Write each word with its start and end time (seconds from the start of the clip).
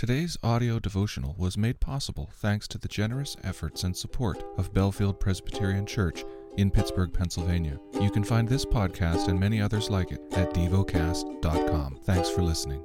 Today's 0.00 0.38
audio 0.42 0.78
devotional 0.78 1.34
was 1.36 1.58
made 1.58 1.78
possible 1.78 2.30
thanks 2.32 2.66
to 2.68 2.78
the 2.78 2.88
generous 2.88 3.36
efforts 3.44 3.84
and 3.84 3.94
support 3.94 4.42
of 4.56 4.72
Bellefield 4.72 5.20
Presbyterian 5.20 5.84
Church 5.84 6.24
in 6.56 6.70
Pittsburgh, 6.70 7.12
Pennsylvania. 7.12 7.78
You 8.00 8.10
can 8.10 8.24
find 8.24 8.48
this 8.48 8.64
podcast 8.64 9.28
and 9.28 9.38
many 9.38 9.60
others 9.60 9.90
like 9.90 10.10
it 10.10 10.22
at 10.32 10.54
devocast.com. 10.54 11.98
Thanks 12.04 12.30
for 12.30 12.40
listening. 12.40 12.82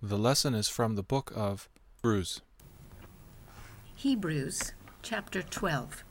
The 0.00 0.16
lesson 0.16 0.54
is 0.54 0.66
from 0.66 0.94
the 0.94 1.02
book 1.02 1.34
of 1.36 1.68
Hebrews. 1.96 2.40
Hebrews 3.94 4.72
chapter 5.02 5.42
12. 5.42 6.02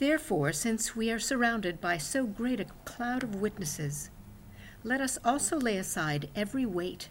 Therefore, 0.00 0.52
since 0.52 0.96
we 0.96 1.12
are 1.12 1.20
surrounded 1.20 1.80
by 1.80 1.98
so 1.98 2.26
great 2.26 2.58
a 2.58 2.66
cloud 2.84 3.22
of 3.22 3.36
witnesses, 3.36 4.10
let 4.82 5.00
us 5.00 5.18
also 5.24 5.56
lay 5.56 5.76
aside 5.76 6.30
every 6.34 6.66
weight 6.66 7.10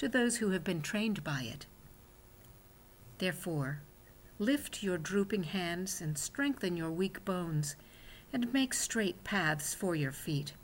to 0.00 0.08
those 0.08 0.38
who 0.38 0.48
have 0.48 0.64
been 0.64 0.80
trained 0.80 1.22
by 1.22 1.42
it. 1.42 1.66
Therefore, 3.18 3.82
lift 4.38 4.82
your 4.82 4.96
drooping 4.96 5.42
hands 5.42 6.00
and 6.00 6.16
strengthen 6.16 6.74
your 6.74 6.90
weak 6.90 7.22
bones, 7.26 7.76
and 8.32 8.50
make 8.50 8.72
straight 8.72 9.22
paths 9.24 9.74
for 9.74 9.94
your 9.94 10.10
feet, 10.10 10.54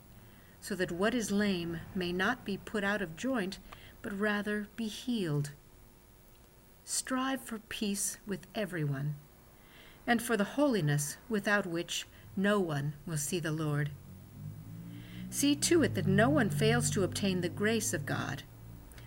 so 0.63 0.75
that 0.75 0.91
what 0.91 1.13
is 1.13 1.31
lame 1.31 1.81
may 1.95 2.15
not 2.15 2.47
be 2.47 2.57
put 2.57 2.83
out 2.83 3.03
of 3.03 3.15
joint, 3.15 3.59
but 4.01 4.19
rather 4.19 4.69
be 4.75 4.87
healed. 4.87 5.51
Strive 6.83 7.43
for 7.43 7.59
peace 7.59 8.17
with 8.27 8.47
everyone, 8.55 9.17
and 10.07 10.23
for 10.23 10.39
the 10.39 10.45
holiness 10.45 11.19
without 11.29 11.67
which 11.67 12.07
no 12.39 12.59
one 12.59 12.95
will 13.07 13.19
see 13.19 13.39
the 13.39 13.53
Lord. 13.53 13.91
See 15.29 15.55
to 15.57 15.83
it 15.83 15.95
that 15.95 16.07
no 16.07 16.31
one 16.31 16.49
fails 16.49 16.89
to 16.93 17.05
obtain 17.05 17.43
the 17.43 17.51
grace 17.51 17.93
of 17.93 18.07
God 18.07 18.43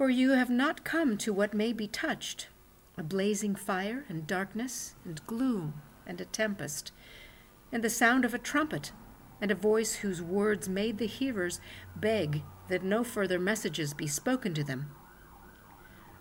For 0.00 0.08
you 0.08 0.30
have 0.30 0.48
not 0.48 0.82
come 0.82 1.18
to 1.18 1.30
what 1.30 1.52
may 1.52 1.74
be 1.74 1.86
touched 1.86 2.48
a 2.96 3.02
blazing 3.02 3.54
fire, 3.54 4.06
and 4.08 4.26
darkness, 4.26 4.94
and 5.04 5.20
gloom, 5.26 5.74
and 6.06 6.18
a 6.22 6.24
tempest, 6.24 6.90
and 7.70 7.84
the 7.84 7.90
sound 7.90 8.24
of 8.24 8.32
a 8.32 8.38
trumpet, 8.38 8.92
and 9.42 9.50
a 9.50 9.54
voice 9.54 9.96
whose 9.96 10.22
words 10.22 10.70
made 10.70 10.96
the 10.96 11.06
hearers 11.06 11.60
beg 11.94 12.44
that 12.68 12.82
no 12.82 13.04
further 13.04 13.38
messages 13.38 13.92
be 13.92 14.06
spoken 14.06 14.54
to 14.54 14.64
them. 14.64 14.90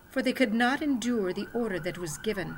For 0.09 0.21
they 0.21 0.33
could 0.33 0.53
not 0.53 0.81
endure 0.81 1.31
the 1.31 1.47
order 1.53 1.79
that 1.79 1.97
was 1.97 2.17
given. 2.17 2.57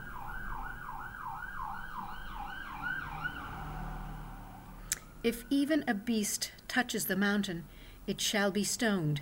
If 5.23 5.45
even 5.51 5.83
a 5.87 5.93
beast 5.93 6.51
touches 6.67 7.05
the 7.05 7.15
mountain, 7.15 7.65
it 8.07 8.19
shall 8.19 8.49
be 8.49 8.63
stoned. 8.63 9.21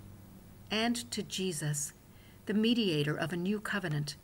and 0.71 1.11
to 1.11 1.21
Jesus, 1.21 1.91
the 2.45 2.53
mediator 2.53 3.15
of 3.15 3.33
a 3.33 3.37
new 3.37 3.59
covenant, 3.59 4.15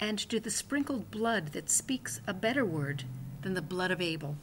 and 0.00 0.18
to 0.18 0.40
the 0.40 0.50
sprinkled 0.50 1.10
blood 1.12 1.52
that 1.52 1.70
speaks 1.70 2.20
a 2.26 2.34
better 2.34 2.64
word 2.64 3.04
than 3.42 3.54
the 3.54 3.62
blood 3.62 3.92
of 3.92 4.00
Abel. 4.00 4.36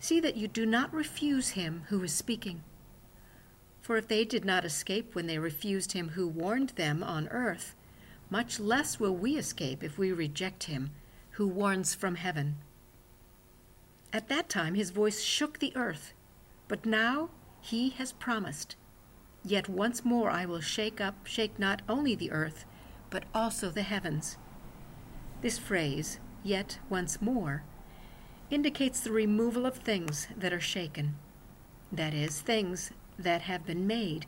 See 0.00 0.18
that 0.20 0.36
you 0.36 0.48
do 0.48 0.66
not 0.66 0.92
refuse 0.92 1.50
him 1.50 1.84
who 1.88 2.02
is 2.02 2.12
speaking. 2.12 2.62
For 3.80 3.96
if 3.96 4.08
they 4.08 4.24
did 4.24 4.44
not 4.44 4.64
escape 4.64 5.14
when 5.14 5.28
they 5.28 5.38
refused 5.38 5.92
him 5.92 6.10
who 6.10 6.26
warned 6.26 6.70
them 6.70 7.02
on 7.04 7.28
earth, 7.28 7.76
much 8.28 8.58
less 8.58 8.98
will 8.98 9.14
we 9.14 9.36
escape 9.36 9.84
if 9.84 9.96
we 9.96 10.12
reject 10.12 10.64
him 10.64 10.90
who 11.32 11.46
warns 11.46 11.94
from 11.94 12.16
heaven. 12.16 12.56
At 14.12 14.28
that 14.28 14.48
time 14.48 14.74
his 14.74 14.90
voice 14.90 15.22
shook 15.22 15.58
the 15.58 15.72
earth, 15.76 16.12
but 16.66 16.84
now 16.84 17.30
he 17.60 17.90
has 17.90 18.12
promised 18.12 18.76
Yet 19.44 19.68
once 19.68 20.04
more 20.04 20.30
I 20.30 20.46
will 20.46 20.60
shake 20.60 21.00
up, 21.00 21.26
shake 21.26 21.58
not 21.58 21.82
only 21.88 22.14
the 22.14 22.30
earth, 22.30 22.64
but 23.10 23.24
also 23.34 23.68
the 23.68 23.82
heavens. 23.82 24.38
This 25.42 25.58
phrase, 25.58 26.18
yet 26.42 26.78
once 26.88 27.20
more, 27.20 27.62
indicates 28.50 29.00
the 29.00 29.12
removal 29.12 29.66
of 29.66 29.76
things 29.76 30.28
that 30.34 30.52
are 30.52 30.60
shaken, 30.60 31.16
that 31.92 32.14
is, 32.14 32.40
things 32.40 32.90
that 33.18 33.42
have 33.42 33.66
been 33.66 33.86
made, 33.86 34.26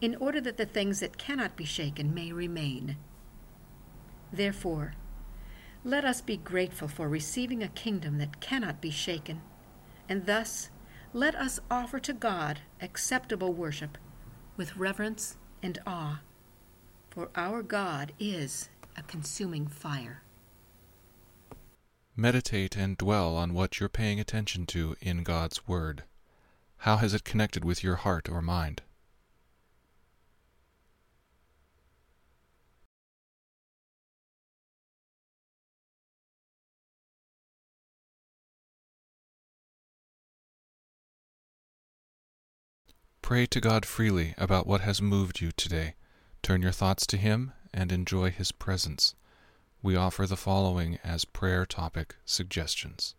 in 0.00 0.16
order 0.16 0.40
that 0.40 0.56
the 0.56 0.66
things 0.66 1.00
that 1.00 1.18
cannot 1.18 1.56
be 1.56 1.64
shaken 1.64 2.14
may 2.14 2.32
remain. 2.32 2.96
Therefore, 4.32 4.94
let 5.84 6.04
us 6.04 6.20
be 6.20 6.36
grateful 6.36 6.88
for 6.88 7.08
receiving 7.08 7.62
a 7.62 7.68
kingdom 7.68 8.18
that 8.18 8.40
cannot 8.40 8.80
be 8.80 8.90
shaken, 8.90 9.42
and 10.08 10.26
thus 10.26 10.70
let 11.12 11.34
us 11.34 11.60
offer 11.70 11.98
to 12.00 12.12
God 12.12 12.60
acceptable 12.80 13.52
worship 13.52 13.98
with 14.56 14.76
reverence 14.76 15.36
and 15.62 15.78
awe, 15.86 16.20
for 17.10 17.28
our 17.34 17.62
God 17.62 18.12
is 18.18 18.68
a 18.96 19.02
consuming 19.02 19.66
fire. 19.66 20.22
Meditate 22.16 22.76
and 22.76 22.96
dwell 22.96 23.36
on 23.36 23.52
what 23.52 23.78
you're 23.78 23.88
paying 23.88 24.18
attention 24.18 24.64
to 24.66 24.96
in 25.00 25.22
God's 25.22 25.68
Word. 25.68 26.04
How 26.78 26.96
has 26.96 27.12
it 27.12 27.24
connected 27.24 27.64
with 27.64 27.84
your 27.84 27.96
heart 27.96 28.28
or 28.28 28.40
mind? 28.40 28.82
Pray 43.26 43.44
to 43.44 43.60
God 43.60 43.84
freely 43.84 44.34
about 44.38 44.68
what 44.68 44.82
has 44.82 45.02
moved 45.02 45.40
you 45.40 45.50
today. 45.50 45.96
Turn 46.44 46.62
your 46.62 46.70
thoughts 46.70 47.04
to 47.08 47.16
Him 47.16 47.52
and 47.74 47.90
enjoy 47.90 48.30
His 48.30 48.52
presence. 48.52 49.16
We 49.82 49.96
offer 49.96 50.28
the 50.28 50.36
following 50.36 51.00
as 51.02 51.24
prayer 51.24 51.66
topic 51.66 52.14
suggestions 52.24 53.16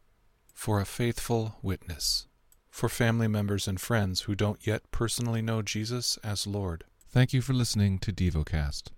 For 0.54 0.80
a 0.80 0.86
faithful 0.86 1.58
witness, 1.62 2.26
for 2.70 2.88
family 2.88 3.28
members 3.28 3.68
and 3.68 3.82
friends 3.82 4.22
who 4.22 4.34
don't 4.34 4.66
yet 4.66 4.90
personally 4.92 5.42
know 5.42 5.62
Jesus 5.62 6.18
as 6.24 6.48
Lord. 6.48 6.86
Thank 7.10 7.34
you 7.34 7.42
for 7.42 7.52
listening 7.52 8.00
to 8.00 8.14
DevoCast. 8.14 8.92